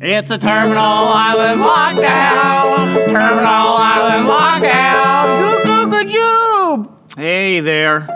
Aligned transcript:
It's 0.00 0.30
a 0.30 0.38
Terminal 0.38 0.78
Island 0.78 1.60
lockdown. 1.60 3.06
Terminal 3.06 3.44
Island 3.44 4.28
lockdown. 4.28 5.64
Goo 5.64 5.90
Hey 7.16 7.58
there. 7.58 8.06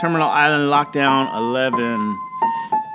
Terminal 0.00 0.26
Island 0.26 0.72
lockdown 0.72 1.36
11 1.36 2.18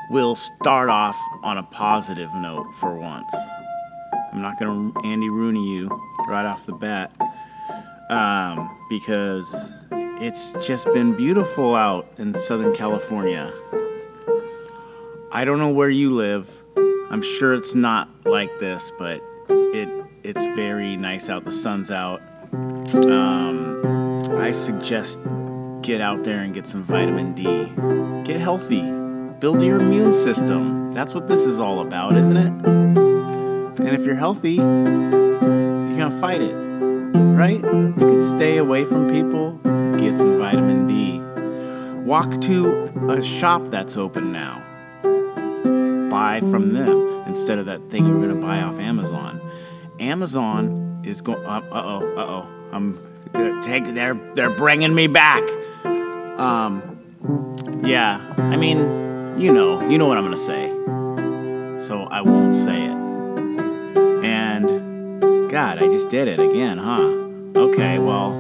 will 0.10 0.34
start 0.34 0.90
off 0.90 1.16
on 1.44 1.60
a 1.60 1.64
positive 1.64 2.34
note 2.34 2.74
for 2.74 2.96
once. 2.96 3.32
I'm 4.32 4.42
not 4.42 4.58
to 4.94 5.02
Andy 5.08 5.30
Rooney 5.30 5.70
you 5.70 5.90
right 6.28 6.48
off 6.48 6.66
the 6.66 6.74
bat 6.74 7.16
um, 8.10 8.76
because 8.90 9.72
it's 9.92 10.50
just 10.66 10.86
been 10.86 11.16
beautiful 11.16 11.76
out 11.76 12.12
in 12.18 12.34
Southern 12.34 12.76
California. 12.76 13.54
I 15.32 15.46
don't 15.46 15.60
know 15.60 15.70
where 15.70 15.92
you 15.92 16.10
live. 16.10 16.63
I'm 17.14 17.22
sure 17.22 17.54
it's 17.54 17.76
not 17.76 18.10
like 18.26 18.58
this, 18.58 18.92
but 18.98 19.22
it 19.48 19.88
it's 20.24 20.42
very 20.56 20.98
nice 20.98 21.30
out. 21.30 21.46
The 21.46 21.52
sun's 21.52 21.92
out. 21.92 22.24
Um, 22.96 24.24
I 24.36 24.50
suggest 24.50 25.20
get 25.84 26.02
out 26.02 26.24
there 26.24 26.40
and 26.40 26.56
get 26.56 26.66
some 26.66 26.82
vitamin 26.82 27.36
D. 27.36 27.44
Get 28.24 28.42
healthy. 28.42 28.82
Build 29.40 29.62
your 29.62 29.80
immune 29.80 30.12
system. 30.12 30.92
That's 30.92 31.14
what 31.14 31.28
this 31.28 31.46
is 31.46 31.60
all 31.60 31.82
about, 31.82 32.18
isn't 32.18 32.36
it? 32.36 32.66
And 32.66 33.90
if 33.90 34.08
you're 34.08 34.16
healthy, 34.16 34.54
you're 34.54 35.98
gonna 35.98 36.20
fight 36.20 36.42
it, 36.42 36.56
right? 36.56 37.62
You 37.62 37.94
can 37.96 38.20
stay 38.20 38.58
away 38.58 38.86
from 38.86 39.12
people. 39.12 39.60
Get 40.00 40.18
some 40.18 40.40
vitamin 40.40 40.88
D. 40.88 41.20
Walk 42.10 42.42
to 42.42 42.92
a 43.08 43.22
shop 43.22 43.66
that's 43.66 43.98
open 43.98 44.32
now 44.32 44.64
buy 46.14 46.40
from 46.52 46.70
them 46.70 47.24
instead 47.26 47.58
of 47.58 47.66
that 47.66 47.90
thing 47.90 48.06
you 48.06 48.14
were 48.14 48.28
going 48.28 48.40
to 48.40 48.46
buy 48.46 48.62
off 48.62 48.80
Amazon. 48.80 49.42
Amazon 50.00 51.02
is 51.04 51.22
going. 51.22 51.44
Uh 51.44 51.62
oh. 51.72 52.16
Uh 52.16 52.26
oh. 52.26 52.70
I'm. 52.72 53.00
Take. 53.64 53.96
They're 53.96 54.14
they're 54.36 54.52
bringing 54.52 54.94
me 54.94 55.08
back. 55.08 55.44
Um. 56.40 56.84
Yeah. 57.84 58.22
I 58.38 58.58
mean, 58.58 58.78
you 59.40 59.52
know, 59.52 59.90
you 59.90 59.98
know 59.98 60.06
what 60.06 60.18
I'm 60.18 60.24
going 60.24 60.36
to 60.36 60.38
say. 60.38 60.68
So 61.84 62.04
I 62.04 62.22
won't 62.22 62.54
say 62.54 62.86
it. 62.86 62.98
And 64.24 65.50
God, 65.50 65.82
I 65.82 65.88
just 65.88 66.10
did 66.10 66.28
it 66.28 66.40
again, 66.40 66.78
huh? 66.78 67.02
Okay. 67.60 67.98
Well, 67.98 68.34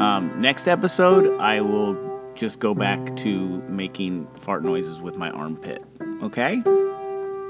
um, 0.00 0.40
next 0.40 0.66
episode 0.66 1.38
I 1.38 1.60
will 1.60 2.32
just 2.34 2.60
go 2.60 2.74
back 2.74 3.14
to 3.16 3.62
making 3.68 4.26
fart 4.40 4.64
noises 4.64 5.00
with 5.00 5.16
my 5.16 5.30
armpit. 5.30 5.84
Okay? 6.22 6.62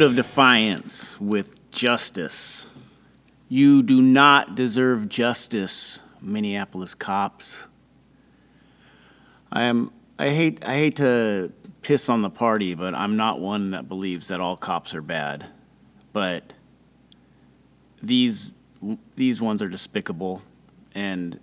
Of 0.00 0.16
defiance 0.16 1.20
with 1.20 1.70
justice. 1.70 2.66
You 3.50 3.82
do 3.82 4.00
not 4.00 4.54
deserve 4.54 5.10
justice, 5.10 5.98
Minneapolis 6.22 6.94
cops. 6.94 7.66
I 9.52 9.64
am 9.64 9.92
I 10.18 10.30
hate 10.30 10.64
I 10.64 10.76
hate 10.76 10.96
to 10.96 11.52
piss 11.82 12.08
on 12.08 12.22
the 12.22 12.30
party, 12.30 12.74
but 12.74 12.94
I'm 12.94 13.18
not 13.18 13.40
one 13.40 13.72
that 13.72 13.90
believes 13.90 14.28
that 14.28 14.40
all 14.40 14.56
cops 14.56 14.94
are 14.94 15.02
bad. 15.02 15.44
But 16.14 16.54
these 18.02 18.54
these 19.16 19.38
ones 19.38 19.60
are 19.60 19.68
despicable 19.68 20.40
and 20.94 21.38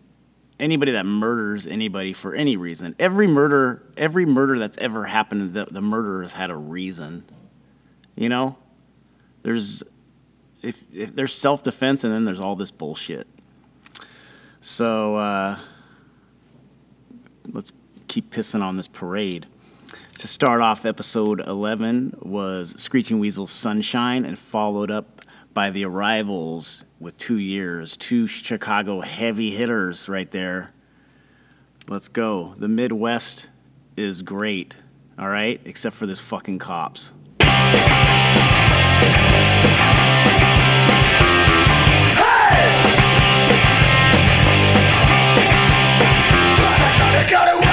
anybody 0.60 0.94
that 0.94 1.06
murders 1.06 1.68
anybody 1.68 2.12
for 2.12 2.34
any 2.34 2.58
reason, 2.58 2.96
every 2.98 3.28
murder 3.28 3.84
every 3.96 4.26
murder 4.26 4.58
that's 4.58 4.80
ever 4.80 5.06
happened 5.06 5.54
the, 5.54 5.66
the 5.66 5.82
murderer 5.82 6.24
has 6.24 6.34
had 6.34 6.50
a 6.50 6.58
reason. 6.58 7.24
You 8.18 8.28
know? 8.28 8.58
There's 9.44 9.84
if, 10.62 10.84
if 10.92 11.16
there's 11.16 11.34
self 11.34 11.64
defense 11.64 12.04
and 12.04 12.12
then 12.12 12.26
there's 12.26 12.40
all 12.40 12.58
this 12.58 12.72
bullshit. 12.72 13.28
So 14.60 15.16
uh, 15.16 15.58
let's 17.48 17.72
keep 18.10 18.32
pissing 18.32 18.62
on 18.62 18.76
this 18.76 18.88
parade. 18.88 19.46
To 20.18 20.28
start 20.28 20.62
off, 20.62 20.86
episode 20.86 21.40
11 21.48 22.18
was 22.22 22.72
Screeching 22.82 23.20
Weasel's 23.20 23.52
Sunshine, 23.52 24.26
and 24.26 24.38
followed 24.38 24.90
up 24.90 25.22
by 25.54 25.70
The 25.70 25.86
Arrivals 25.86 26.86
with 27.00 27.18
two 27.18 27.38
years. 27.38 27.96
Two 27.96 28.26
Chicago 28.26 29.02
heavy 29.02 29.52
hitters 29.52 30.10
right 30.10 30.30
there. 30.32 30.72
Let's 31.88 32.08
go. 32.08 32.56
The 32.58 32.68
Midwest 32.68 33.50
is 33.96 34.24
great, 34.24 34.76
all 35.18 35.30
right? 35.30 35.62
Except 35.66 35.96
for 35.96 36.08
this 36.08 36.20
fucking 36.20 36.60
cops. 36.60 37.14
Hey! 47.30 47.67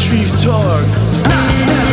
Trees 0.00 0.32
tug. 0.42 1.89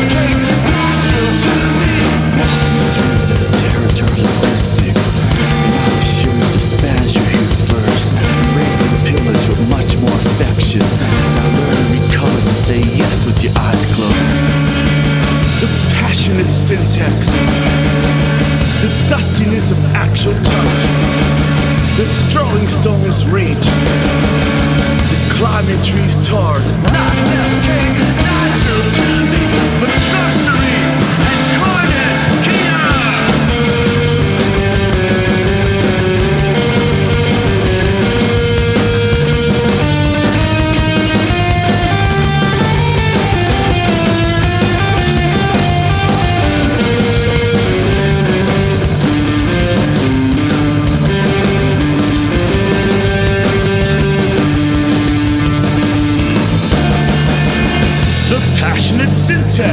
The 59.57 59.63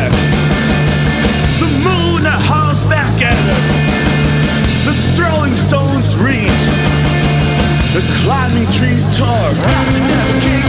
moon 1.85 2.23
that 2.23 2.41
howls 2.41 2.83
back 2.85 3.13
at 3.21 3.37
us. 3.37 3.69
The 4.87 4.95
throwing 5.13 5.55
stones 5.57 6.17
reach. 6.17 6.65
The 7.93 8.01
climbing 8.23 8.65
trees 8.73 9.05
tug. 9.15 10.64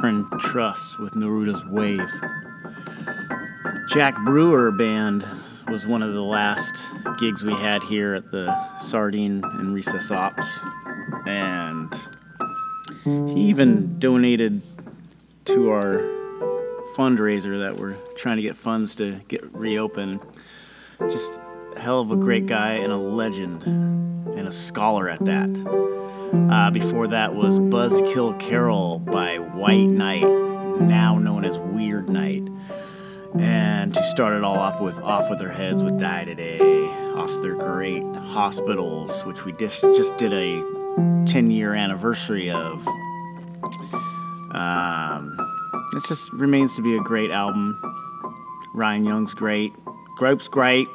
Saccharine 0.00 0.40
Trust 0.40 0.98
with 0.98 1.12
Neruda's 1.12 1.62
Wave. 1.66 2.10
Jack 3.88 4.16
Brewer 4.24 4.70
Band 4.70 5.26
was 5.68 5.86
one 5.86 6.02
of 6.02 6.14
the 6.14 6.22
last 6.22 6.74
gigs 7.18 7.44
we 7.44 7.52
had 7.52 7.82
here 7.82 8.14
at 8.14 8.30
the 8.30 8.78
Sardine 8.78 9.44
and 9.44 9.74
Recess 9.74 10.10
Ops. 10.10 10.60
And 11.26 11.94
he 13.04 13.42
even 13.42 13.98
donated 13.98 14.62
to 15.44 15.70
our 15.70 15.96
fundraiser 16.96 17.62
that 17.62 17.76
we're 17.76 17.96
trying 18.16 18.36
to 18.36 18.42
get 18.42 18.56
funds 18.56 18.94
to 18.94 19.20
get 19.28 19.44
reopened. 19.54 20.20
Just 21.10 21.42
hell 21.76 22.00
of 22.00 22.10
a 22.10 22.16
great 22.16 22.46
guy 22.46 22.72
and 22.72 22.90
a 22.90 22.96
legend 22.96 23.64
and 23.64 24.48
a 24.48 24.52
scholar 24.52 25.10
at 25.10 25.22
that. 25.26 25.99
Uh, 26.32 26.70
before 26.70 27.08
that 27.08 27.34
was 27.34 27.58
Buzzkill 27.58 28.38
Carol 28.38 29.00
by 29.00 29.38
White 29.38 29.88
Knight, 29.88 30.22
now 30.80 31.18
known 31.18 31.44
as 31.44 31.58
Weird 31.58 32.08
Night. 32.08 32.48
And 33.36 33.92
to 33.92 34.02
start 34.04 34.34
it 34.34 34.44
all 34.44 34.56
off 34.56 34.80
with 34.80 34.96
Off 35.00 35.28
With 35.28 35.40
Their 35.40 35.50
Heads 35.50 35.82
with 35.82 35.98
Die 35.98 36.24
Today, 36.24 36.86
off 37.16 37.32
their 37.42 37.56
great 37.56 38.04
Hospitals, 38.14 39.24
which 39.24 39.44
we 39.44 39.52
just, 39.54 39.80
just 39.80 40.16
did 40.18 40.32
a 40.32 40.62
10 41.26 41.50
year 41.50 41.74
anniversary 41.74 42.48
of. 42.48 42.86
Um, 44.52 45.36
it 45.94 46.04
just 46.06 46.32
remains 46.32 46.76
to 46.76 46.82
be 46.82 46.96
a 46.96 47.00
great 47.00 47.32
album. 47.32 47.76
Ryan 48.72 49.04
Young's 49.04 49.34
great. 49.34 49.72
Grope's 50.16 50.46
great. 50.46 50.86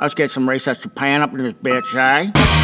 Let's 0.00 0.14
get 0.14 0.30
some 0.30 0.48
Recess 0.48 0.78
Japan 0.78 1.20
up 1.20 1.32
in 1.32 1.38
this 1.38 1.54
bitch, 1.54 1.96
eh? 1.96 2.57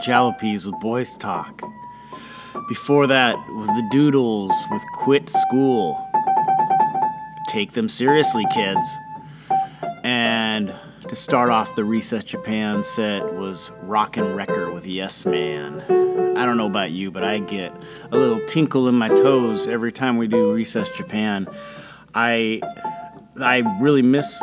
Jalopies 0.00 0.64
with 0.64 0.78
Boys 0.80 1.16
Talk. 1.18 1.62
Before 2.68 3.06
that 3.06 3.36
was 3.50 3.68
the 3.68 3.88
Doodles 3.90 4.52
with 4.70 4.82
Quit 4.94 5.28
School. 5.28 6.06
Take 7.48 7.72
them 7.72 7.88
seriously, 7.88 8.44
kids. 8.52 8.88
And 10.02 10.74
to 11.08 11.14
start 11.14 11.50
off 11.50 11.74
the 11.74 11.84
Recess 11.84 12.24
Japan 12.24 12.84
set 12.84 13.34
was 13.34 13.70
Rockin' 13.82 14.34
Wrecker 14.34 14.70
with 14.70 14.86
Yes 14.86 15.26
Man. 15.26 15.80
I 16.36 16.46
don't 16.46 16.56
know 16.56 16.66
about 16.66 16.92
you, 16.92 17.10
but 17.10 17.24
I 17.24 17.38
get 17.38 17.72
a 18.12 18.16
little 18.16 18.40
tinkle 18.46 18.88
in 18.88 18.94
my 18.94 19.08
toes 19.08 19.68
every 19.68 19.92
time 19.92 20.16
we 20.16 20.28
do 20.28 20.52
Recess 20.52 20.88
Japan. 20.90 21.48
I 22.14 22.62
I 23.40 23.58
really 23.80 24.02
miss 24.02 24.42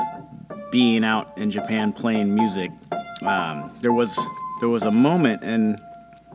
being 0.72 1.04
out 1.04 1.38
in 1.38 1.50
Japan 1.50 1.94
playing 1.94 2.36
music. 2.36 2.72
Um, 3.24 3.72
there 3.82 3.94
was 3.94 4.20
there 4.60 4.70
was 4.70 4.84
a 4.84 4.92
moment 4.92 5.44
in 5.44 5.78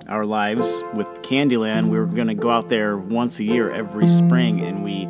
our 0.08 0.24
lives 0.24 0.82
with 0.94 1.06
Candyland. 1.22 1.90
We 1.90 1.98
were 1.98 2.06
going 2.06 2.28
to 2.28 2.34
go 2.34 2.50
out 2.50 2.68
there 2.68 2.96
once 2.96 3.38
a 3.38 3.44
year 3.44 3.70
every 3.70 4.08
spring, 4.08 4.60
and 4.60 4.82
we 4.84 5.06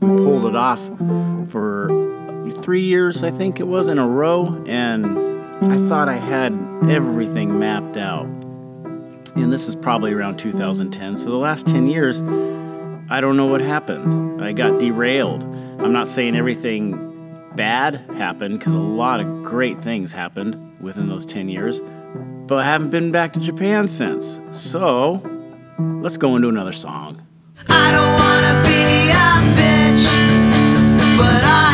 we 0.00 0.16
pulled 0.18 0.44
it 0.46 0.56
off 0.56 0.80
for 1.48 1.88
three 2.60 2.82
years, 2.82 3.22
I 3.22 3.30
think 3.30 3.60
it 3.60 3.66
was, 3.66 3.88
in 3.88 3.98
a 3.98 4.06
row. 4.06 4.62
And 4.66 5.06
I 5.62 5.88
thought 5.88 6.08
I 6.08 6.16
had 6.16 6.52
everything 6.88 7.58
mapped 7.58 7.96
out. 7.96 8.26
And 9.36 9.52
this 9.52 9.68
is 9.68 9.76
probably 9.76 10.12
around 10.12 10.38
2010. 10.38 11.16
So 11.16 11.30
the 11.30 11.36
last 11.36 11.66
10 11.66 11.86
years, 11.86 12.22
I 13.10 13.20
don't 13.20 13.36
know 13.36 13.46
what 13.46 13.60
happened. 13.60 14.42
I 14.42 14.52
got 14.52 14.78
derailed. 14.78 15.42
I'm 15.42 15.92
not 15.92 16.08
saying 16.08 16.36
everything 16.36 17.50
bad 17.54 17.96
happened 18.16 18.58
because 18.58 18.72
a 18.72 18.78
lot 18.78 19.20
of 19.20 19.42
great 19.42 19.80
things 19.80 20.12
happened 20.12 20.80
within 20.80 21.08
those 21.08 21.26
10 21.26 21.48
years, 21.48 21.80
but 22.46 22.58
I 22.58 22.64
haven't 22.64 22.90
been 22.90 23.10
back 23.10 23.32
to 23.34 23.40
Japan 23.40 23.88
since. 23.88 24.38
So 24.50 25.22
let's 26.02 26.16
go 26.16 26.36
into 26.36 26.48
another 26.48 26.72
song. 26.72 27.22
I 27.68 27.90
don't 27.92 28.12
wanna 28.20 28.62
be 28.62 29.10
a 29.10 29.40
bitch, 29.56 30.04
but 31.16 31.42
I 31.44 31.73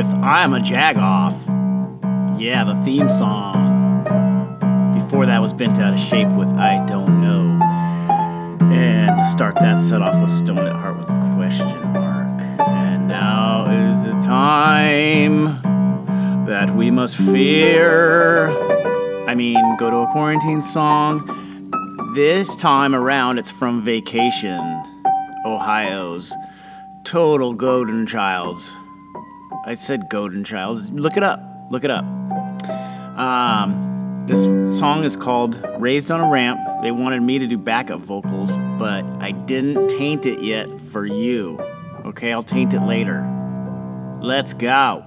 with 0.00 0.14
I'm 0.22 0.54
a 0.54 0.60
Jagoff. 0.60 1.36
Yeah, 2.40 2.64
the 2.64 2.74
theme 2.84 3.10
song. 3.10 4.02
Before 4.94 5.26
that 5.26 5.42
was 5.42 5.52
Bent 5.52 5.78
Out 5.78 5.92
of 5.92 6.00
Shape 6.00 6.28
with 6.28 6.48
I 6.48 6.86
Don't 6.86 7.20
Know. 7.20 7.62
And 8.72 9.18
to 9.18 9.26
start 9.26 9.56
that 9.56 9.78
set 9.78 10.00
off 10.00 10.18
was 10.22 10.32
Stone 10.32 10.56
at 10.56 10.74
Heart 10.74 10.96
with 10.96 11.10
a 11.10 11.34
question 11.36 11.66
mark. 11.92 12.40
And 12.60 13.08
now 13.08 13.70
is 13.90 14.04
the 14.04 14.18
time 14.20 15.60
that 16.46 16.74
we 16.74 16.90
must 16.90 17.18
fear. 17.18 18.48
I 19.28 19.34
mean, 19.34 19.76
go 19.76 19.90
to 19.90 19.96
a 19.96 20.06
quarantine 20.12 20.62
song. 20.62 21.26
This 22.14 22.56
time 22.56 22.94
around, 22.94 23.36
it's 23.36 23.50
from 23.50 23.84
Vacation, 23.84 24.82
Ohio's 25.44 26.34
Total 27.04 27.52
Golden 27.52 28.06
Childs. 28.06 28.79
I 29.64 29.74
said 29.74 30.08
Golden 30.08 30.42
Childs. 30.44 30.90
Look 30.90 31.16
it 31.16 31.22
up. 31.22 31.42
Look 31.70 31.84
it 31.84 31.90
up. 31.90 32.04
Um, 33.18 34.24
this 34.26 34.44
song 34.78 35.04
is 35.04 35.16
called 35.16 35.62
Raised 35.78 36.10
on 36.10 36.20
a 36.20 36.28
Ramp. 36.28 36.60
They 36.82 36.90
wanted 36.90 37.20
me 37.20 37.38
to 37.38 37.46
do 37.46 37.58
backup 37.58 38.00
vocals, 38.00 38.56
but 38.78 39.04
I 39.20 39.32
didn't 39.32 39.88
taint 39.88 40.24
it 40.24 40.42
yet 40.42 40.68
for 40.90 41.04
you. 41.04 41.60
Okay, 42.06 42.32
I'll 42.32 42.42
taint 42.42 42.72
it 42.72 42.80
later. 42.80 43.26
Let's 44.22 44.54
go. 44.54 45.04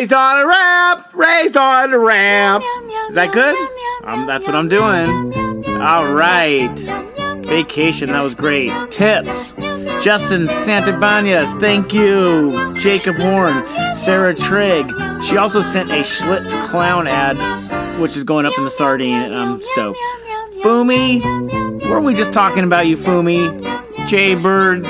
Raised 0.00 0.14
on 0.14 0.40
a 0.40 0.46
ramp, 0.46 1.06
raised 1.12 1.56
on 1.58 1.92
a 1.92 1.98
ramp. 1.98 2.64
Is 3.10 3.16
that 3.16 3.34
good? 3.34 3.54
Um, 4.02 4.26
that's 4.26 4.46
what 4.46 4.56
I'm 4.56 4.66
doing. 4.66 5.68
All 5.78 6.10
right. 6.14 6.74
Vacation, 7.44 8.08
that 8.12 8.22
was 8.22 8.34
great. 8.34 8.70
Tips. 8.90 9.52
Justin 10.02 10.46
Santibanez, 10.46 11.60
thank 11.60 11.92
you. 11.92 12.74
Jacob 12.78 13.16
Horn, 13.16 13.66
Sarah 13.94 14.32
Trigg. 14.34 14.90
She 15.22 15.36
also 15.36 15.60
sent 15.60 15.90
a 15.90 16.00
Schlitz 16.00 16.54
clown 16.64 17.06
ad, 17.06 17.36
which 18.00 18.16
is 18.16 18.24
going 18.24 18.46
up 18.46 18.56
in 18.56 18.64
the 18.64 18.70
sardine, 18.70 19.20
and 19.20 19.36
I'm 19.36 19.60
stoked. 19.60 19.98
Fumi, 20.62 21.20
weren't 21.90 22.06
we 22.06 22.14
just 22.14 22.32
talking 22.32 22.64
about 22.64 22.86
you, 22.86 22.96
Fumi? 22.96 24.08
Jaybird, 24.08 24.86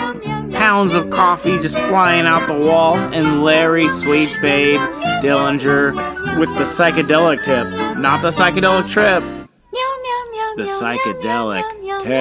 pounds 0.60 0.92
of 0.92 1.08
coffee 1.08 1.58
just 1.58 1.74
flying 1.74 2.26
out 2.26 2.46
the 2.46 2.52
wall, 2.52 2.94
and 2.94 3.42
Larry, 3.42 3.88
Sweet 3.88 4.28
Babe, 4.42 4.78
Dillinger 5.22 5.94
with 6.38 6.50
the 6.50 6.64
psychedelic 6.64 7.42
tip. 7.42 7.66
Not 7.96 8.20
the 8.20 8.28
psychedelic 8.28 8.86
trip, 8.90 9.22
the 10.58 10.64
psychedelic 10.64 11.64
tip. 12.02 12.20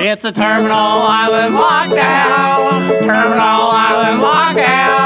It's 0.00 0.24
a 0.24 0.30
Terminal 0.30 0.70
Island 0.76 1.56
lockdown. 1.56 3.00
Terminal 3.00 3.70
Island 3.72 4.22
lockdown. 4.22 5.01